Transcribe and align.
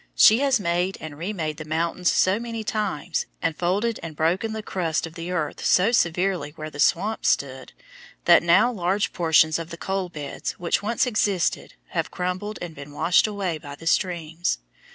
She 0.15 0.39
has 0.39 0.59
made 0.59 0.97
and 0.99 1.15
remade 1.15 1.57
the 1.57 1.63
mountains 1.63 2.11
so 2.11 2.39
many 2.39 2.63
times, 2.63 3.27
and 3.39 3.55
folded 3.55 3.99
and 4.01 4.15
broken 4.15 4.51
the 4.51 4.63
crust 4.63 5.05
of 5.05 5.13
the 5.13 5.29
earth 5.29 5.63
so 5.63 5.91
severely 5.91 6.53
where 6.55 6.71
the 6.71 6.79
swamps 6.79 7.29
stood, 7.29 7.73
that 8.25 8.41
now 8.41 8.71
large 8.71 9.13
portions 9.13 9.59
of 9.59 9.69
the 9.69 9.77
coal 9.77 10.09
beds 10.09 10.53
which 10.53 10.81
once 10.81 11.05
existed 11.05 11.75
have 11.89 12.09
crumbled 12.09 12.57
and 12.63 12.73
been 12.73 12.93
washed 12.93 13.27
away 13.27 13.59
by 13.59 13.75
the 13.75 13.85
streams. 13.85 14.57